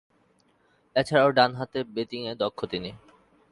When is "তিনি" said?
2.71-2.91